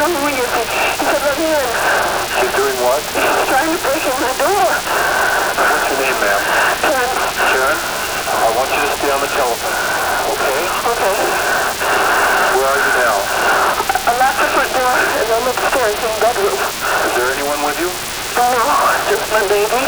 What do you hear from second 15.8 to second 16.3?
in the